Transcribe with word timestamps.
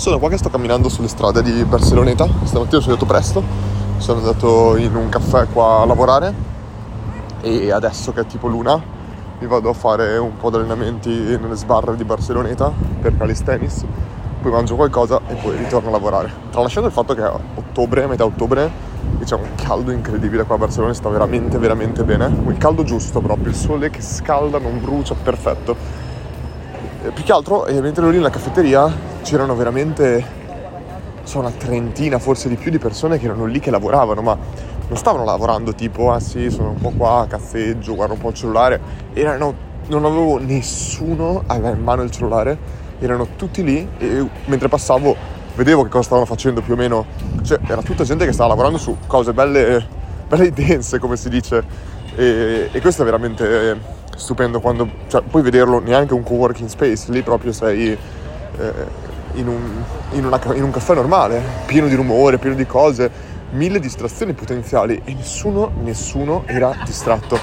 Sono 0.00 0.18
qua 0.18 0.30
che 0.30 0.38
sto 0.38 0.48
camminando 0.48 0.88
sulle 0.88 1.08
strade 1.08 1.42
di 1.42 1.62
Barceloneta. 1.62 2.26
Stamattina 2.44 2.80
sono 2.80 2.94
andato 2.94 3.04
presto, 3.04 3.42
sono 3.98 4.20
andato 4.20 4.76
in 4.76 4.96
un 4.96 5.10
caffè 5.10 5.46
qua 5.52 5.82
a 5.82 5.84
lavorare 5.84 6.32
e 7.42 7.70
adesso 7.70 8.10
che 8.10 8.22
è 8.22 8.26
tipo 8.26 8.48
l'una 8.48 8.82
mi 9.38 9.46
vado 9.46 9.68
a 9.68 9.74
fare 9.74 10.16
un 10.16 10.38
po' 10.38 10.48
di 10.48 10.56
allenamenti 10.56 11.10
nelle 11.10 11.54
sbarre 11.54 11.96
di 11.96 12.04
Barceloneta 12.04 12.72
per 12.98 13.14
calisthenics, 13.18 13.84
poi 14.40 14.50
mangio 14.50 14.74
qualcosa 14.74 15.20
e 15.28 15.34
poi 15.34 15.58
ritorno 15.58 15.90
a 15.90 15.92
lavorare. 15.92 16.32
Tralasciando 16.50 16.88
il 16.88 16.94
fatto 16.94 17.12
che 17.12 17.22
è 17.22 17.30
ottobre, 17.56 18.06
metà 18.06 18.24
ottobre, 18.24 18.70
e 19.18 19.24
c'è 19.24 19.34
un 19.34 19.48
caldo 19.54 19.90
incredibile 19.90 20.44
qua 20.44 20.54
a 20.54 20.58
Barcellona, 20.60 20.94
sta 20.94 21.10
veramente 21.10 21.58
veramente 21.58 22.04
bene. 22.04 22.24
Il 22.48 22.56
caldo 22.56 22.84
giusto 22.84 23.20
proprio, 23.20 23.48
il 23.48 23.54
sole 23.54 23.90
che 23.90 24.00
scalda, 24.00 24.58
non 24.58 24.80
brucia, 24.80 25.14
perfetto. 25.14 25.76
E 27.04 27.10
più 27.10 27.22
che 27.22 27.32
altro, 27.32 27.66
mentre 27.68 28.00
ero 28.00 28.08
lì 28.08 28.16
nella 28.16 28.30
caffetteria, 28.30 29.08
c'erano 29.22 29.54
veramente 29.54 30.38
so, 31.24 31.38
una 31.38 31.50
trentina, 31.50 32.18
forse 32.18 32.48
di 32.48 32.56
più 32.56 32.70
di 32.70 32.78
persone 32.78 33.18
che 33.18 33.26
erano 33.26 33.44
lì 33.44 33.60
che 33.60 33.70
lavoravano, 33.70 34.20
ma 34.20 34.36
non 34.88 34.96
stavano 34.98 35.24
lavorando 35.24 35.72
tipo, 35.74 36.10
ah 36.12 36.18
sì, 36.18 36.50
sono 36.50 36.70
un 36.70 36.80
po' 36.80 36.92
qua, 36.96 37.26
cazzeggio, 37.28 37.94
guardo 37.94 38.14
un 38.14 38.20
po' 38.20 38.30
il 38.30 38.34
cellulare. 38.34 38.80
Erano, 39.12 39.54
non 39.86 40.04
avevo 40.04 40.38
nessuno 40.38 41.44
aveva 41.46 41.70
in 41.70 41.82
mano 41.82 42.02
il 42.02 42.10
cellulare, 42.10 42.58
erano 42.98 43.28
tutti 43.36 43.62
lì 43.62 43.88
e 43.98 44.28
mentre 44.46 44.68
passavo 44.68 45.14
vedevo 45.54 45.82
che 45.84 45.88
cosa 45.88 46.04
stavano 46.04 46.26
facendo 46.26 46.60
più 46.60 46.74
o 46.74 46.76
meno. 46.76 47.06
Cioè, 47.42 47.60
era 47.66 47.82
tutta 47.82 48.02
gente 48.02 48.24
che 48.24 48.32
stava 48.32 48.50
lavorando 48.50 48.78
su 48.78 48.96
cose 49.06 49.32
belle, 49.32 49.86
belle 50.26 50.50
dense, 50.50 50.98
come 50.98 51.16
si 51.16 51.28
dice. 51.28 51.62
E, 52.16 52.70
e 52.72 52.80
questo 52.80 53.02
è 53.02 53.04
veramente 53.04 53.98
stupendo 54.16 54.60
quando 54.60 54.88
cioè, 55.06 55.22
puoi 55.22 55.42
vederlo 55.42 55.78
neanche 55.78 56.14
un 56.14 56.22
co-working 56.22 56.68
space, 56.68 57.10
lì 57.12 57.22
proprio 57.22 57.52
sei 57.52 57.96
eh, 58.58 58.72
in 59.34 59.48
un, 59.48 59.82
in, 60.12 60.24
una, 60.24 60.40
in 60.54 60.62
un 60.62 60.70
caffè 60.70 60.94
normale, 60.94 61.40
pieno 61.66 61.86
di 61.86 61.94
rumore, 61.94 62.38
pieno 62.38 62.56
di 62.56 62.66
cose, 62.66 63.10
mille 63.50 63.80
distrazioni 63.80 64.32
potenziali 64.32 65.00
e 65.04 65.14
nessuno, 65.14 65.70
nessuno 65.82 66.42
era 66.46 66.74
distratto. 66.84 67.38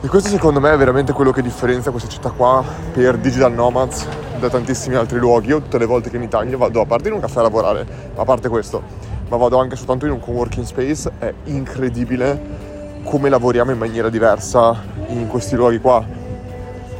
E 0.00 0.08
questo 0.08 0.28
secondo 0.28 0.58
me 0.58 0.72
è 0.72 0.76
veramente 0.76 1.12
quello 1.12 1.30
che 1.30 1.42
differenzia 1.42 1.92
questa 1.92 2.08
città 2.08 2.30
qua 2.30 2.64
per 2.92 3.18
Digital 3.18 3.52
Nomads 3.52 4.06
da 4.40 4.48
tantissimi 4.48 4.96
altri 4.96 5.18
luoghi. 5.18 5.48
Io 5.48 5.60
tutte 5.60 5.78
le 5.78 5.86
volte 5.86 6.10
che 6.10 6.16
in 6.16 6.22
Italia 6.22 6.56
vado, 6.56 6.80
a 6.80 6.86
parte 6.86 7.08
in 7.08 7.14
un 7.14 7.20
caffè 7.20 7.38
a 7.38 7.42
lavorare, 7.42 7.86
a 8.14 8.24
parte 8.24 8.48
questo, 8.48 8.82
ma 9.28 9.36
vado 9.36 9.58
anche 9.58 9.76
soltanto 9.76 10.06
in 10.06 10.12
un 10.12 10.18
coworking 10.18 10.66
space, 10.66 11.10
è 11.18 11.32
incredibile 11.44 12.70
come 13.04 13.28
lavoriamo 13.28 13.70
in 13.70 13.78
maniera 13.78 14.08
diversa 14.08 14.76
in 15.08 15.28
questi 15.28 15.54
luoghi 15.54 15.78
qua. 15.78 16.04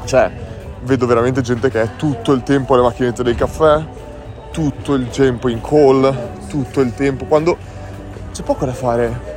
Cioè, 0.04 0.30
vedo 0.82 1.06
veramente 1.06 1.40
gente 1.40 1.70
che 1.70 1.82
è 1.82 1.96
tutto 1.96 2.32
il 2.32 2.42
tempo 2.42 2.74
alle 2.74 2.82
macchinette 2.82 3.22
del 3.22 3.34
caffè, 3.34 3.84
tutto 4.50 4.94
il 4.94 5.08
tempo 5.08 5.48
in 5.48 5.60
call, 5.60 6.48
tutto 6.48 6.80
il 6.80 6.94
tempo 6.94 7.24
quando 7.24 7.56
c'è 8.32 8.42
poco 8.42 8.64
da 8.64 8.72
fare. 8.72 9.30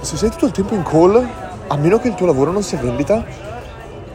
Se 0.00 0.16
sei 0.16 0.30
tutto 0.30 0.46
il 0.46 0.52
tempo 0.52 0.74
in 0.74 0.82
call, 0.82 1.28
a 1.66 1.76
meno 1.76 1.98
che 1.98 2.08
il 2.08 2.14
tuo 2.14 2.26
lavoro 2.26 2.52
non 2.52 2.62
sia 2.62 2.78
vendita, 2.78 3.24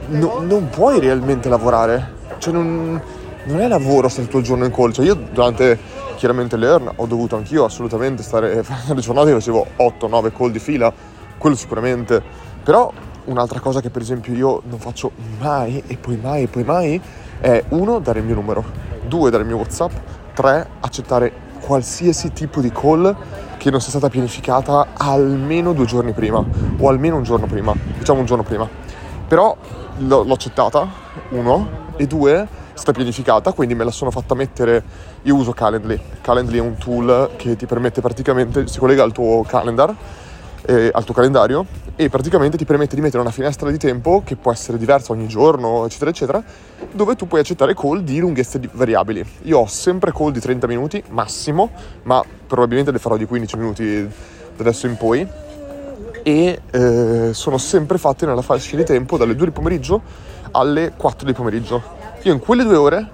no, 0.08 0.40
non 0.40 0.70
puoi 0.70 1.00
realmente 1.00 1.50
lavorare. 1.50 2.20
Cioè 2.38 2.54
non, 2.54 3.00
non 3.44 3.60
è 3.60 3.68
lavoro 3.68 4.08
stare 4.08 4.28
tutto 4.28 4.40
il 4.40 4.44
giorno 4.44 4.66
in 4.66 4.72
call. 4.72 4.92
Cioè 4.92 5.06
io 5.06 5.16
durante 5.16 5.78
chiaramente 6.16 6.56
l'EARN 6.56 6.92
ho 6.96 7.06
dovuto 7.06 7.36
anch'io 7.36 7.66
assolutamente 7.66 8.24
stare, 8.24 8.64
le 8.88 9.02
giornate 9.02 9.28
che 9.30 9.34
facevo 9.36 9.68
8-9 9.78 10.32
call 10.36 10.52
di 10.52 10.60
fila, 10.60 10.94
quello 11.38 11.56
sicuramente. 11.56 12.22
Però 12.64 12.92
un'altra 13.26 13.60
cosa 13.60 13.82
che 13.82 13.90
per 13.90 14.02
esempio 14.02 14.34
io 14.34 14.62
non 14.66 14.80
faccio 14.80 15.12
mai 15.40 15.84
e 15.88 15.98
poi 15.98 16.18
mai 16.18 16.44
e 16.44 16.48
poi 16.48 16.64
mai 16.64 17.02
è 17.40 17.64
uno 17.70 18.00
dare 18.00 18.20
il 18.20 18.26
mio 18.26 18.36
numero, 18.36 18.64
due 19.08 19.30
dare 19.30 19.44
il 19.44 19.50
mio 19.50 19.58
WhatsApp, 19.58 19.92
tre 20.34 20.68
accettare 20.80 21.50
qualsiasi 21.62 22.32
tipo 22.34 22.62
di 22.62 22.72
call 22.72 23.16
che 23.58 23.70
non 23.70 23.80
sia 23.80 23.92
stata 23.92 24.10
pianificata 24.10 24.88
almeno 24.98 25.74
due 25.74 25.86
giorni 25.86 26.14
prima 26.14 26.44
o 26.78 26.88
almeno 26.90 27.18
un 27.18 27.24
giorno 27.24 27.46
prima, 27.46 27.74
diciamo 27.98 28.20
un 28.20 28.26
giorno 28.26 28.44
prima. 28.44 28.68
Però 29.28 29.56
l'ho, 29.98 30.24
l'ho 30.24 30.34
accettata, 30.34 30.88
uno, 31.30 31.80
e 31.96 32.08
due, 32.08 32.34
è 32.42 32.48
stata 32.74 32.92
pianificata, 32.92 33.54
quindi 33.54 33.76
me 33.76 33.84
la 33.84 33.92
sono 33.92 34.12
fatta 34.12 34.34
mettere, 34.34 34.84
io 35.22 35.36
uso 35.36 35.52
Calendly. 35.52 36.00
Calendly 36.22 36.58
è 36.58 36.62
un 36.62 36.76
tool 36.78 37.32
che 37.38 37.56
ti 37.56 37.66
permette 37.66 38.02
praticamente, 38.02 38.68
si 38.68 38.80
collega 38.80 39.04
al 39.04 39.12
tuo 39.12 39.44
calendar 39.44 39.96
eh, 40.66 40.90
al 40.92 41.04
tuo 41.04 41.14
calendario 41.14 41.66
e 41.96 42.10
praticamente 42.10 42.58
ti 42.58 42.66
permette 42.66 42.96
di 42.96 43.02
mettere 43.02 43.22
una 43.22 43.32
finestra 43.32 43.70
di 43.70 43.78
tempo 43.78 44.22
che 44.26 44.36
può 44.36 44.52
essere 44.52 44.78
diversa 44.78 45.12
ogni 45.12 45.28
giorno, 45.28 45.86
eccetera, 45.86 46.10
eccetera, 46.10 46.44
dove 46.92 47.16
tu 47.16 47.28
puoi 47.28 47.42
accettare 47.42 47.74
call 47.76 48.00
di 48.00 48.20
lunghezze 48.20 48.60
variabili. 48.72 49.24
Io 49.44 49.60
ho 49.60 49.68
sempre 49.68 50.12
call 50.12 50.32
di 50.32 50.40
30 50.40 50.68
minuti 50.68 51.04
massimo, 51.10 51.72
ma 52.04 52.24
probabilmente 52.48 52.92
le 52.92 53.00
farò 53.00 53.18
di 53.18 53.26
15 53.26 53.58
minuti 53.58 54.02
da 54.56 54.62
adesso 54.62 54.88
in 54.88 54.98
poi 54.98 55.28
e 56.24 56.62
eh, 56.70 57.30
sono 57.34 57.58
sempre 57.58 57.98
fatte 57.98 58.26
nella 58.26 58.42
fascia 58.42 58.76
di 58.76 58.84
tempo 58.84 59.18
dalle 59.18 59.36
2 59.36 59.46
di 59.48 59.52
pomeriggio 59.52 60.02
alle 60.52 60.94
4 60.96 61.26
di 61.26 61.34
pomeriggio. 61.34 61.82
Io 62.24 62.34
in 62.34 62.40
quelle 62.40 62.64
due 62.64 62.76
ore 62.76 63.10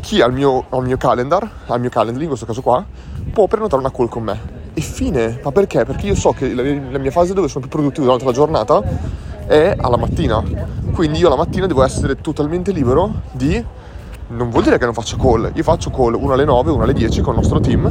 chi 0.00 0.20
ha 0.20 0.26
il 0.26 0.32
mio, 0.32 0.66
ha 0.68 0.76
il 0.78 0.84
mio 0.84 0.96
calendar, 0.96 1.50
ha 1.66 1.74
il 1.74 1.80
mio 1.80 1.90
calendar 1.90 2.20
in 2.22 2.28
questo 2.28 2.46
caso 2.46 2.62
qua, 2.62 2.84
può 3.32 3.46
prenotare 3.46 3.80
una 3.80 3.90
call 3.90 4.08
con 4.08 4.22
me 4.22 4.59
e 4.74 4.80
fine. 4.80 5.40
Ma 5.42 5.52
perché? 5.52 5.84
Perché 5.84 6.06
io 6.06 6.14
so 6.14 6.30
che 6.32 6.54
la, 6.54 6.62
la 6.62 6.98
mia 6.98 7.10
fase 7.10 7.34
dove 7.34 7.48
sono 7.48 7.66
più 7.66 7.70
produttivo 7.70 8.04
durante 8.04 8.24
la 8.24 8.32
giornata 8.32 8.82
è 9.46 9.74
alla 9.76 9.96
mattina. 9.96 10.42
Quindi 10.92 11.18
io 11.18 11.28
la 11.28 11.36
mattina 11.36 11.66
devo 11.66 11.82
essere 11.82 12.16
totalmente 12.16 12.72
libero 12.72 13.22
di... 13.32 13.64
Non 14.28 14.48
vuol 14.48 14.62
dire 14.62 14.78
che 14.78 14.84
non 14.84 14.94
faccio 14.94 15.16
call, 15.16 15.50
io 15.52 15.62
faccio 15.64 15.90
call 15.90 16.14
una 16.14 16.34
alle 16.34 16.44
9, 16.44 16.70
una 16.70 16.84
alle 16.84 16.92
10 16.92 17.20
con 17.20 17.34
il 17.34 17.40
nostro 17.40 17.58
team, 17.58 17.90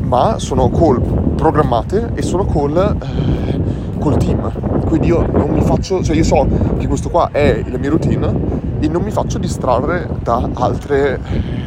ma 0.00 0.36
sono 0.40 0.68
call 0.68 1.34
programmate 1.36 2.10
e 2.14 2.22
sono 2.22 2.44
call 2.44 2.76
eh, 2.76 3.98
col 4.00 4.16
team. 4.16 4.50
Quindi 4.84 5.06
io 5.06 5.24
non 5.30 5.50
mi 5.50 5.60
faccio, 5.60 6.02
cioè 6.02 6.16
io 6.16 6.24
so 6.24 6.44
che 6.76 6.88
questo 6.88 7.08
qua 7.08 7.28
è 7.30 7.62
la 7.68 7.78
mia 7.78 7.90
routine 7.90 8.34
e 8.80 8.88
non 8.88 9.02
mi 9.02 9.12
faccio 9.12 9.38
distrarre 9.38 10.08
da 10.22 10.48
altre 10.54 11.20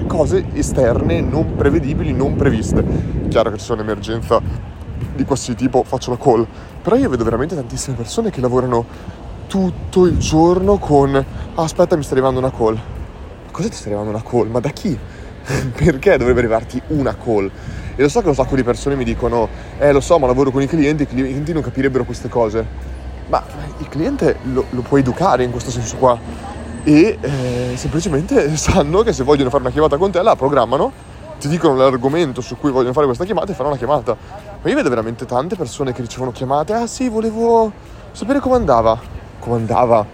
cose 0.05 0.45
esterne 0.53 1.21
non 1.21 1.55
prevedibili, 1.55 2.13
non 2.13 2.35
previste. 2.35 2.83
Chiaro 3.27 3.51
che 3.51 3.57
ci 3.57 3.65
sono 3.65 3.81
emergenza 3.81 4.41
di 5.15 5.23
qualsiasi 5.25 5.57
tipo, 5.57 5.83
faccio 5.83 6.11
la 6.11 6.17
call, 6.17 6.45
però 6.81 6.95
io 6.95 7.09
vedo 7.09 7.23
veramente 7.23 7.55
tantissime 7.55 7.95
persone 7.95 8.29
che 8.29 8.41
lavorano 8.41 8.85
tutto 9.47 10.05
il 10.05 10.17
giorno 10.17 10.77
con 10.77 11.15
ah, 11.15 11.61
aspetta 11.61 11.95
mi 11.95 12.03
sta 12.03 12.13
arrivando 12.13 12.39
una 12.39 12.51
call. 12.51 12.79
Cosa 13.51 13.69
ti 13.69 13.75
sta 13.75 13.87
arrivando 13.87 14.09
una 14.09 14.23
call? 14.23 14.49
Ma 14.49 14.59
da 14.59 14.69
chi? 14.69 14.97
Perché 15.75 16.17
dovrebbe 16.17 16.39
arrivarti 16.39 16.81
una 16.87 17.15
call? 17.15 17.51
E 17.95 18.01
lo 18.01 18.09
so 18.09 18.21
che 18.21 18.27
un 18.27 18.35
sacco 18.35 18.55
di 18.55 18.63
persone 18.63 18.95
mi 18.95 19.03
dicono, 19.03 19.47
eh 19.77 19.91
lo 19.91 19.99
so, 19.99 20.17
ma 20.17 20.25
lavoro 20.25 20.49
con 20.49 20.61
i 20.61 20.67
clienti, 20.67 21.03
i 21.03 21.07
clienti 21.07 21.53
non 21.53 21.61
capirebbero 21.61 22.03
queste 22.03 22.29
cose. 22.29 22.65
Ma 23.27 23.43
il 23.77 23.87
cliente 23.87 24.37
lo, 24.51 24.65
lo 24.69 24.81
puoi 24.81 25.01
educare 25.01 25.43
in 25.43 25.51
questo 25.51 25.69
senso 25.69 25.97
qua 25.97 26.19
e 26.83 27.17
eh, 27.19 27.73
semplicemente 27.75 28.55
sanno 28.57 29.01
che 29.01 29.13
se 29.13 29.23
vogliono 29.23 29.49
fare 29.49 29.63
una 29.63 29.71
chiamata 29.71 29.97
con 29.97 30.11
te 30.11 30.21
la 30.21 30.35
programmano, 30.35 30.91
ti 31.39 31.47
dicono 31.47 31.75
l'argomento 31.75 32.41
su 32.41 32.57
cui 32.57 32.71
vogliono 32.71 32.93
fare 32.93 33.05
questa 33.05 33.25
chiamata 33.25 33.51
e 33.51 33.55
fanno 33.55 33.69
una 33.69 33.77
chiamata. 33.77 34.15
Ma 34.61 34.69
io 34.69 34.75
vedo 34.75 34.89
veramente 34.89 35.25
tante 35.25 35.55
persone 35.55 35.93
che 35.93 36.01
ricevono 36.01 36.31
chiamate, 36.31 36.73
ah 36.73 36.87
sì, 36.87 37.09
volevo 37.09 37.71
sapere 38.11 38.39
come 38.39 38.55
andava. 38.55 38.99
Come 39.39 39.55
andava? 39.55 40.05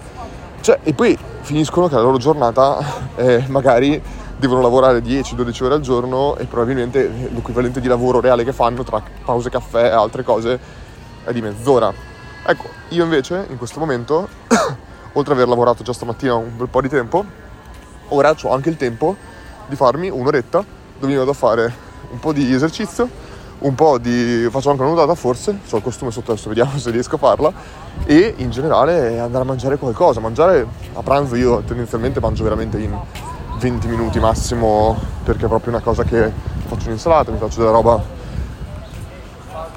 Cioè, 0.62 0.80
e 0.84 0.94
poi 0.94 1.18
finiscono 1.42 1.88
che 1.88 1.96
la 1.96 2.02
loro 2.02 2.18
giornata 2.18 2.80
eh, 3.16 3.44
magari 3.48 4.02
devono 4.38 4.62
lavorare 4.62 5.02
10-12 5.02 5.64
ore 5.64 5.74
al 5.76 5.82
giorno 5.82 6.38
e 6.38 6.46
probabilmente 6.46 7.30
l'equivalente 7.34 7.82
di 7.82 7.88
lavoro 7.88 8.22
reale 8.22 8.46
che 8.46 8.54
fanno 8.54 8.84
tra 8.84 9.04
pause 9.26 9.50
caffè 9.50 9.86
e 9.86 9.90
altre 9.90 10.24
cose 10.24 10.60
è 11.26 11.32
di 11.32 11.42
mezz'ora. 11.42 11.94
Ecco, 12.46 12.70
io 12.90 13.04
invece 13.04 13.46
in 13.50 13.58
questo 13.58 13.80
momento 13.80 14.28
oltre 15.14 15.34
ad 15.34 15.40
aver 15.40 15.48
lavorato 15.48 15.84
già 15.84 15.94
stamattina 15.94 16.36
un 16.36 16.56
bel 16.56 16.68
po' 16.68 16.82
di 16.82 16.90
tempo, 16.90 17.26
ora 18.10 18.36
ho 18.42 18.54
anche 18.54 18.70
il 18.70 18.78
tempo 18.78 19.16
di 19.68 19.76
farmi 19.76 20.10
un'oretta 20.10 20.64
dove 21.00 21.16
vado 21.16 21.32
a 21.32 21.34
fare 21.34 21.74
un 22.12 22.20
po' 22.20 22.34
di 22.34 22.54
esercizio, 22.54 23.08
un 23.60 23.76
po' 23.76 23.98
di... 23.98 24.48
faccio 24.50 24.70
anche 24.70 24.82
una 24.82 24.92
nuotata 24.92 25.16
forse, 25.16 25.60
ho 25.70 25.78
il 25.78 25.84
costume 25.84 26.12
sotto 26.12 26.32
adesso, 26.32 26.50
vediamo 26.50 26.76
se 26.80 26.92
riesco 26.92 27.16
a 27.16 27.18
farla, 27.20 27.54
e 28.06 28.34
in 28.38 28.50
generale 28.50 29.20
andare 29.20 29.44
a 29.44 29.48
mangiare 29.48 29.78
qualcosa. 29.78 30.20
Mangiare 30.20 30.66
a 30.94 31.02
pranzo 31.02 31.36
io 31.36 31.62
tendenzialmente 31.62 32.20
mangio 32.20 32.44
veramente 32.44 32.80
in 32.80 32.98
20 33.60 33.88
minuti 33.88 34.20
massimo, 34.20 34.98
perché 35.24 35.46
è 35.46 35.48
proprio 35.48 35.74
una 35.74 35.82
cosa 35.82 36.04
che 36.04 36.32
faccio 36.68 36.88
un'insalata, 36.88 37.32
mi 37.32 37.38
faccio 37.38 37.60
della 37.60 37.72
roba 37.72 38.18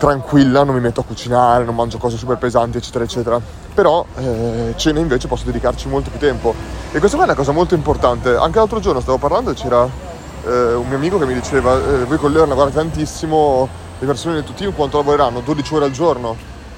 tranquilla, 0.07 0.65
non 0.65 0.75
mi 0.75 0.81
metto 0.81 1.03
a 1.03 1.05
cucinare, 1.05 1.63
non 1.63 1.77
mangio 1.77 1.97
cose 1.97 2.17
super 2.17 2.37
pesanti, 2.37 2.77
eccetera, 2.77 3.05
eccetera. 3.05 3.41
Però 3.73 4.05
eh, 4.17 4.75
cena 4.75 4.99
invece 4.99 5.29
posso 5.29 5.45
dedicarci 5.45 5.87
molto 5.87 6.11
più 6.11 6.19
tempo. 6.19 6.53
E 6.91 6.99
questa 6.99 7.17
qua 7.17 7.25
è 7.25 7.29
una 7.29 7.37
cosa 7.37 7.53
molto 7.53 7.75
importante. 7.75 8.35
Anche 8.35 8.59
l'altro 8.59 8.81
giorno 8.81 9.01
stavo 9.01 9.19
parlando 9.19 9.51
e 9.51 9.55
c'era 9.55 9.89
eh, 10.45 10.75
un 10.75 10.89
mio 10.89 10.97
amico 10.97 11.21
che 11.21 11.25
mi 11.25 11.35
diceva, 11.35 11.77
eh, 11.77 12.05
voi 12.05 12.17
con 12.17 12.33
l'ER 12.33 12.49
lavorate 12.49 12.75
tantissimo, 12.75 13.69
le 14.01 14.07
persone 14.07 14.35
del 14.35 14.43
tuo 14.43 14.55
team 14.55 14.75
quanto 14.75 14.97
lavoreranno? 14.97 15.39
12 15.39 15.75
ore 15.75 15.85
al 15.85 15.93
giorno. 15.93 16.37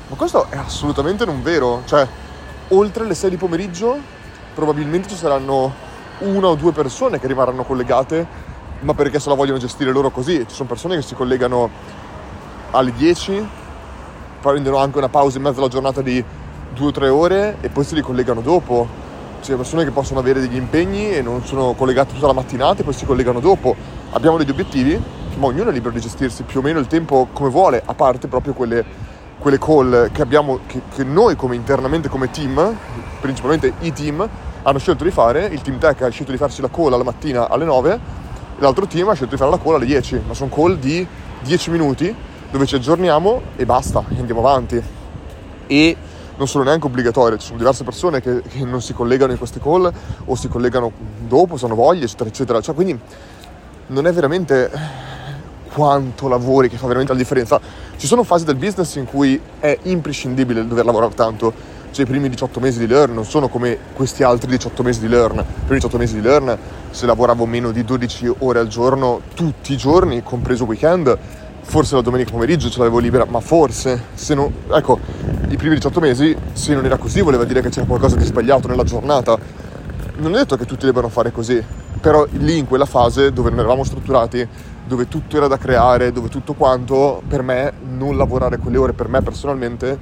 Ma 0.09 0.17
questo 0.17 0.47
è 0.51 0.59
assolutamente 0.59 1.25
non 1.25 1.43
vero. 1.43 1.81
Cioè, 1.87 2.07
oltre 2.69 3.07
le 3.07 3.15
6 3.15 3.31
di 3.31 3.37
pomeriggio, 3.39 3.97
probabilmente 4.55 5.09
ci 5.09 5.17
saranno 5.17 5.73
una 6.19 6.49
o 6.49 6.55
due 6.57 6.73
persone 6.73 7.19
che 7.19 7.27
rimarranno 7.27 7.65
collegate 7.65 8.53
ma 8.85 8.95
perché 8.95 9.19
se 9.19 9.29
la 9.29 9.35
vogliono 9.35 9.59
gestire 9.59 9.91
loro 9.91 10.11
così. 10.11 10.45
Ci 10.47 10.55
sono 10.55 10.69
persone 10.69 10.97
che 10.97 11.03
si 11.03 11.15
collegano 11.15 11.71
alle 12.75 12.93
10, 12.93 13.47
prendono 14.41 14.79
anche 14.79 14.99
una 14.99 15.09
pausa 15.09 15.39
in 15.39 15.45
mezzo 15.45 15.61
alla 15.61 15.69
giornata 15.69 16.03
di 16.03 16.23
2 16.75 16.87
o 16.87 16.91
3 16.91 17.09
ore 17.09 17.57
e 17.61 17.69
poi 17.69 17.85
si 17.85 17.95
ricollegano 17.95 18.41
dopo. 18.41 19.03
C'è 19.41 19.55
persone 19.55 19.85
che 19.85 19.91
possono 19.91 20.21
avere 20.21 20.41
degli 20.41 20.57
impegni 20.57 21.11
e 21.11 21.23
non 21.23 21.45
sono 21.45 21.75
collegate 21.75 22.15
tutta 22.15 22.27
la 22.27 22.33
mattinata 22.33 22.81
e 22.81 22.85
poi 22.85 22.93
si 22.93 23.05
collegano 23.05 23.41
dopo. 23.41 23.77
Abbiamo 24.11 24.37
degli 24.37 24.51
obiettivi, 24.51 25.01
ma 25.37 25.47
ognuno 25.47 25.71
è 25.71 25.73
libero 25.73 25.95
di 25.95 26.01
gestirsi 26.01 26.43
più 26.43 26.61
o 26.61 26.63
meno 26.63 26.79
il 26.79 26.87
tempo 26.87 27.29
come 27.33 27.49
vuole, 27.49 27.81
a 27.85 27.95
parte 27.95 28.27
proprio 28.27 28.55
quelle, 28.55 28.85
quelle 29.39 29.59
call 29.59 30.11
che 30.11 30.23
abbiamo, 30.23 30.61
che, 30.67 30.83
che 30.95 31.05
noi 31.05 31.37
come 31.37 31.55
internamente 31.55 32.09
come 32.09 32.31
team, 32.31 32.77
principalmente 33.21 33.75
i 33.81 33.93
team, 33.93 34.29
hanno 34.63 34.79
scelto 34.79 35.05
di 35.05 35.11
fare. 35.11 35.47
Il 35.47 35.61
team 35.63 35.79
tech 35.79 36.03
ha 36.03 36.09
scelto 36.09 36.33
di 36.33 36.39
farsi 36.39 36.61
la 36.61 36.71
call 36.71 36.93
alla 36.93 37.05
mattina 37.05 37.49
alle 37.49 37.65
9 37.65 38.23
l'altro 38.59 38.87
team 38.87 39.09
ha 39.09 39.15
scelto 39.15 39.35
di 39.35 39.41
fare 39.41 39.51
la 39.51 39.59
call 39.59 39.75
alle 39.75 39.87
10, 39.87 40.23
ma 40.27 40.35
sono 40.35 40.51
call 40.51 40.79
di 40.79 41.07
10 41.43 41.71
minuti 41.71 42.15
dove 42.55 42.67
ci 42.67 42.77
aggiorniamo 42.77 43.43
e 43.57 43.67
basta, 43.67 44.05
andiamo 44.17 44.39
avanti. 44.39 44.81
E 45.67 45.97
non 46.37 46.47
sono 46.47 46.63
neanche 46.63 46.87
obbligatorie, 46.87 47.37
ci 47.37 47.47
sono 47.47 47.59
diverse 47.59 47.83
persone 47.83 48.21
che, 48.21 48.43
che, 48.43 48.65
non 48.65 48.81
si 48.81 48.93
collegano 48.93 49.33
in 49.33 49.39
queste 49.39 49.59
call 49.59 49.93
o 50.27 50.37
si 50.37 50.47
collegano 50.47 50.93
dopo, 51.27 51.57
se 51.57 51.65
hanno 51.65 51.75
voglia, 51.75 52.05
eccetera, 52.05 52.29
eccetera. 52.29 52.61
Cioè, 52.61 52.77
quindi 52.77 52.97
non 53.89 54.07
è 54.07 54.13
veramente 54.13 54.71
quanto 55.73 56.29
lavori 56.29 56.69
che 56.69 56.77
fa 56.77 56.87
veramente 56.87 57.13
la 57.13 57.19
differenza. 57.19 57.61
Ci 57.97 58.07
sono 58.07 58.23
fasi 58.23 58.45
del 58.45 58.55
business 58.55 58.95
in 58.95 59.07
cui 59.07 59.41
è 59.59 59.77
imprescindibile 59.83 60.65
dover 60.65 60.85
lavorare 60.85 61.15
tanto. 61.15 61.53
Cioè, 61.91 62.05
i 62.05 62.09
primi 62.09 62.29
18 62.29 62.61
mesi 62.61 62.79
di 62.79 62.87
Learn 62.87 63.15
non 63.15 63.25
sono 63.25 63.49
come 63.49 63.79
questi 63.95 64.23
altri 64.23 64.49
18 64.51 64.85
mesi 64.85 65.01
di 65.01 65.09
Learn. 65.09 65.39
I 65.39 65.65
primi 65.65 65.81
18 65.81 65.99
mesi 65.99 66.15
di 66.15 66.21
Learn, 66.21 66.57
se 66.91 67.05
lavoravo 67.05 67.47
meno 67.47 67.73
di 67.73 67.83
12 67.83 68.33
ore 68.39 68.61
al 68.61 68.69
giorno, 68.69 69.23
tutti 69.35 69.73
i 69.73 69.77
giorni, 69.77 70.23
compreso 70.23 70.65
weekend, 70.65 71.19
forse 71.65 71.95
la 71.95 72.03
domenica 72.03 72.31
pomeriggio 72.31 72.69
ce 72.69 72.79
l'avevo 72.79 72.99
libera, 72.99 73.25
ma 73.25 73.41
forse, 73.41 74.05
se 74.15 74.35
non, 74.35 74.53
ecco, 74.71 75.01
i 75.49 75.57
primi 75.57 75.75
18 75.75 75.99
mesi, 75.99 76.37
se 76.53 76.75
non 76.75 76.85
era 76.85 76.97
così, 76.99 77.21
voleva 77.21 77.45
dire 77.45 77.63
che 77.63 77.71
c'era 77.71 77.87
qualcosa 77.87 78.17
di 78.17 78.25
sbagliato 78.25 78.69
nella 78.69 78.85
giornata. 78.85 79.37
Non 80.17 80.35
è 80.35 80.39
detto 80.39 80.57
che 80.57 80.67
tutti 80.67 80.85
debbano 80.85 81.09
fare 81.09 81.33
così, 81.33 81.63
però 82.01 82.25
lì 82.33 82.59
in 82.59 82.67
quella 82.67 82.85
fase 82.85 83.33
dove 83.33 83.51
non 83.51 83.59
eravamo 83.61 83.83
strutturati, 83.83 84.47
dove 84.87 85.09
tutto 85.09 85.37
era 85.37 85.49
da 85.49 85.57
creare, 85.57 86.13
dove 86.13 86.29
tutto 86.29 86.53
quanto, 86.53 87.23
per 87.27 87.43
me 87.43 87.73
non 87.89 88.17
lavorare 88.17 88.59
quelle 88.59 88.77
ore, 88.77 88.93
per 88.93 89.09
me 89.09 89.23
personalmente, 89.23 89.99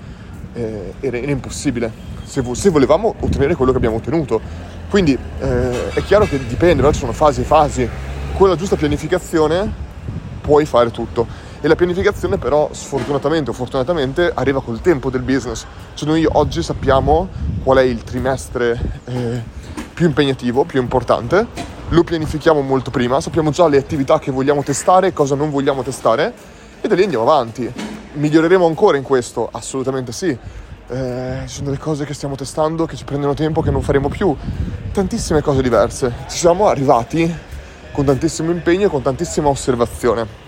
eh, 0.53 0.95
era, 1.01 1.17
era, 1.17 1.31
impossibile, 1.31 1.91
se, 2.25 2.43
se, 2.53 2.69
volevamo 2.69 3.15
ottenere 3.21 3.55
quello 3.55 3.71
che 3.71 3.79
abbiamo 3.79 3.97
ottenuto. 3.97 4.41
Quindi 4.91 5.17
eh, 5.39 5.93
è 5.95 6.03
chiaro 6.03 6.27
che 6.27 6.45
dipende, 6.47 6.93
ci 6.93 6.99
sono 6.99 7.13
fasi 7.13 7.41
e 7.41 7.45
fasi, 7.45 7.89
con 8.37 8.49
la 8.49 8.57
giusta 8.57 8.77
pianificazione 8.77 9.91
puoi 10.43 10.67
fare 10.67 10.91
tutto 10.91 11.42
e 11.65 11.69
la 11.69 11.77
pianificazione 11.77 12.39
però 12.39 12.69
sfortunatamente 12.73 13.51
o 13.51 13.53
fortunatamente 13.53 14.33
arriva 14.35 14.61
col 14.61 14.81
tempo 14.81 15.11
del 15.11 15.23
business. 15.23 15.65
Cioè 15.95 16.09
noi 16.09 16.27
oggi 16.29 16.61
sappiamo 16.61 17.29
qual 17.63 17.79
è 17.79 17.83
il 17.83 18.03
trimestre 18.03 19.01
eh, 19.05 19.43
più 19.95 20.07
impegnativo, 20.07 20.65
più 20.65 20.81
importante, 20.81 21.47
lo 21.89 22.03
pianifichiamo 22.03 22.61
molto 22.63 22.91
prima, 22.91 23.21
sappiamo 23.21 23.51
già 23.51 23.69
le 23.69 23.79
attività 23.79 24.19
che 24.19 24.33
vogliamo 24.33 24.65
testare 24.65 25.09
e 25.09 25.13
cosa 25.13 25.37
non 25.37 25.51
vogliamo 25.51 25.83
testare 25.83 26.35
e 26.81 26.89
da 26.89 26.97
lì 26.97 27.05
andiamo 27.05 27.31
avanti. 27.31 27.73
Miglioreremo 28.15 28.67
ancora 28.67 28.97
in 28.97 29.05
questo? 29.05 29.49
Assolutamente 29.53 30.11
sì. 30.11 30.37
Eh, 30.89 31.43
ci 31.47 31.55
sono 31.55 31.67
delle 31.67 31.79
cose 31.79 32.05
che 32.05 32.13
stiamo 32.13 32.35
testando 32.35 32.87
che 32.87 32.97
ci 32.97 33.05
prendono 33.05 33.35
tempo, 33.35 33.63
che 33.63 33.71
non 33.71 33.83
faremo 33.83 34.09
più. 34.09 34.35
Tantissime 34.93 35.41
cose 35.43 35.63
diverse. 35.63 36.13
Ci 36.29 36.39
siamo 36.39 36.67
arrivati 36.67 37.33
con 37.93 38.05
tantissimo 38.05 38.51
impegno 38.51 38.87
e 38.87 38.91
con 38.91 39.01
tantissima 39.01 39.47
osservazione 39.49 40.42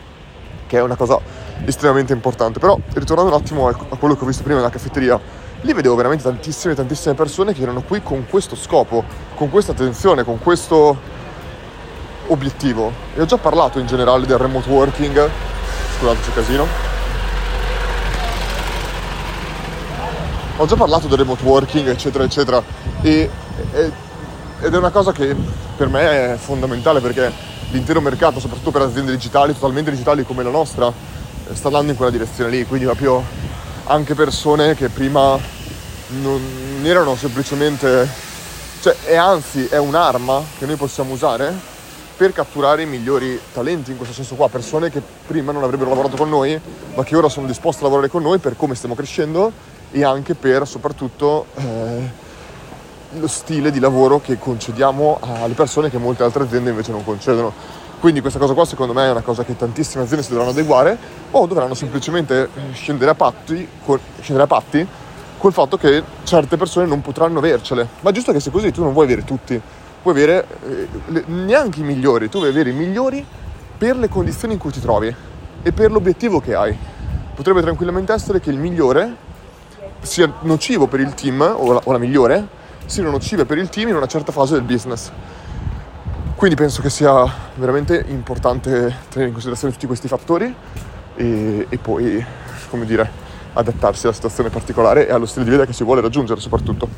che 0.74 0.80
è 0.80 0.82
una 0.82 0.96
cosa 0.96 1.20
estremamente 1.64 2.12
importante. 2.12 2.58
Però 2.58 2.78
ritornando 2.94 3.32
un 3.32 3.40
attimo 3.40 3.68
a 3.68 3.96
quello 3.96 4.16
che 4.16 4.24
ho 4.24 4.26
visto 4.26 4.42
prima 4.42 4.58
nella 4.58 4.70
caffetteria, 4.70 5.18
lì 5.60 5.72
vedevo 5.72 5.94
veramente 5.94 6.24
tantissime, 6.24 6.74
tantissime 6.74 7.14
persone 7.14 7.52
che 7.52 7.62
erano 7.62 7.82
qui 7.82 8.02
con 8.02 8.26
questo 8.28 8.56
scopo, 8.56 9.04
con 9.36 9.50
questa 9.50 9.72
attenzione, 9.72 10.24
con 10.24 10.38
questo 10.40 10.98
obiettivo. 12.26 12.92
E 13.14 13.20
ho 13.20 13.24
già 13.24 13.38
parlato 13.38 13.78
in 13.78 13.86
generale 13.86 14.26
del 14.26 14.38
remote 14.38 14.68
working, 14.68 15.30
scusate 15.96 16.20
c'è 16.20 16.32
casino. 16.32 16.66
Ho 20.56 20.66
già 20.66 20.76
parlato 20.76 21.06
del 21.08 21.18
remote 21.18 21.44
working, 21.44 21.88
eccetera, 21.88 22.24
eccetera, 22.24 22.62
e, 23.00 23.28
e, 23.72 23.92
ed 24.60 24.72
è 24.72 24.76
una 24.76 24.90
cosa 24.90 25.12
che 25.12 25.34
per 25.76 25.88
me 25.88 26.32
è 26.32 26.36
fondamentale 26.36 27.00
perché 27.00 27.53
l'intero 27.74 28.00
mercato, 28.00 28.38
soprattutto 28.38 28.70
per 28.70 28.82
aziende 28.82 29.10
digitali, 29.10 29.52
totalmente 29.52 29.90
digitali 29.90 30.24
come 30.24 30.44
la 30.44 30.50
nostra, 30.50 30.88
eh, 30.88 31.54
sta 31.54 31.66
andando 31.66 31.90
in 31.90 31.96
quella 31.96 32.12
direzione 32.12 32.50
lì, 32.50 32.64
quindi 32.64 32.86
proprio 32.86 33.22
anche 33.86 34.14
persone 34.14 34.74
che 34.74 34.88
prima 34.88 35.36
non 36.22 36.40
erano 36.84 37.16
semplicemente, 37.16 38.08
cioè 38.80 38.94
è 39.04 39.16
anzi 39.16 39.66
è 39.66 39.78
un'arma 39.78 40.42
che 40.56 40.66
noi 40.66 40.76
possiamo 40.76 41.12
usare 41.12 41.52
per 42.16 42.32
catturare 42.32 42.82
i 42.82 42.86
migliori 42.86 43.40
talenti 43.52 43.90
in 43.90 43.96
questo 43.96 44.14
senso 44.14 44.36
qua, 44.36 44.48
persone 44.48 44.88
che 44.88 45.02
prima 45.26 45.50
non 45.50 45.64
avrebbero 45.64 45.90
lavorato 45.90 46.16
con 46.16 46.28
noi, 46.28 46.58
ma 46.94 47.02
che 47.02 47.16
ora 47.16 47.28
sono 47.28 47.48
disposte 47.48 47.80
a 47.80 47.84
lavorare 47.84 48.08
con 48.08 48.22
noi 48.22 48.38
per 48.38 48.56
come 48.56 48.76
stiamo 48.76 48.94
crescendo 48.94 49.50
e 49.90 50.04
anche 50.04 50.36
per 50.36 50.66
soprattutto 50.68 51.46
eh, 51.56 52.10
lo 53.18 53.26
stile 53.26 53.70
di 53.70 53.80
lavoro 53.80 54.20
che 54.20 54.38
concediamo 54.38 55.18
alle 55.20 55.54
persone 55.54 55.90
che 55.90 55.98
molte 55.98 56.22
altre 56.22 56.44
aziende 56.44 56.70
invece 56.70 56.92
non 56.92 57.04
concedono. 57.04 57.52
Quindi 58.00 58.20
questa 58.20 58.38
cosa 58.38 58.52
qua 58.52 58.64
secondo 58.64 58.92
me 58.92 59.06
è 59.06 59.10
una 59.10 59.22
cosa 59.22 59.44
che 59.44 59.56
tantissime 59.56 60.04
aziende 60.04 60.22
si 60.22 60.30
dovranno 60.30 60.50
adeguare 60.50 60.98
o 61.30 61.46
dovranno 61.46 61.74
semplicemente 61.74 62.48
scendere 62.72 63.10
a 63.10 63.14
patti, 63.14 63.66
con, 63.84 63.98
scendere 64.20 64.44
a 64.44 64.46
patti 64.46 64.86
col 65.38 65.52
fatto 65.52 65.76
che 65.76 66.02
certe 66.24 66.56
persone 66.56 66.86
non 66.86 67.02
potranno 67.02 67.38
avercele. 67.38 67.86
Ma 68.00 68.12
giusto 68.12 68.32
che 68.32 68.40
sia 68.40 68.50
così, 68.50 68.72
tu 68.72 68.82
non 68.82 68.92
vuoi 68.92 69.04
avere 69.04 69.24
tutti, 69.24 69.60
vuoi 70.02 70.14
avere 70.14 70.46
eh, 70.66 70.88
le, 71.06 71.24
neanche 71.26 71.80
i 71.80 71.82
migliori, 71.82 72.28
tu 72.28 72.38
vuoi 72.38 72.50
avere 72.50 72.70
i 72.70 72.72
migliori 72.72 73.24
per 73.76 73.96
le 73.96 74.08
condizioni 74.08 74.54
in 74.54 74.60
cui 74.60 74.70
ti 74.70 74.80
trovi 74.80 75.14
e 75.62 75.72
per 75.72 75.90
l'obiettivo 75.90 76.40
che 76.40 76.54
hai. 76.54 76.76
Potrebbe 77.34 77.60
tranquillamente 77.60 78.12
essere 78.12 78.40
che 78.40 78.50
il 78.50 78.58
migliore 78.58 79.16
sia 80.00 80.32
nocivo 80.40 80.86
per 80.86 81.00
il 81.00 81.12
team 81.14 81.40
o 81.40 81.72
la, 81.72 81.80
o 81.84 81.92
la 81.92 81.98
migliore 81.98 82.46
siano 82.86 83.10
nocive 83.10 83.44
per 83.44 83.58
il 83.58 83.68
team 83.68 83.88
in 83.88 83.96
una 83.96 84.06
certa 84.06 84.32
fase 84.32 84.54
del 84.54 84.62
business. 84.62 85.10
Quindi 86.36 86.56
penso 86.56 86.82
che 86.82 86.90
sia 86.90 87.24
veramente 87.54 88.04
importante 88.08 88.70
tenere 89.08 89.26
in 89.26 89.32
considerazione 89.32 89.72
tutti 89.72 89.86
questi 89.86 90.08
fattori 90.08 90.54
e, 91.16 91.66
e 91.68 91.78
poi, 91.78 92.24
come 92.68 92.84
dire, 92.84 93.08
adattarsi 93.52 94.06
alla 94.06 94.14
situazione 94.14 94.50
particolare 94.50 95.08
e 95.08 95.12
allo 95.12 95.26
stile 95.26 95.44
di 95.44 95.50
vita 95.52 95.64
che 95.64 95.72
si 95.72 95.84
vuole 95.84 96.00
raggiungere 96.00 96.40
soprattutto. 96.40 96.88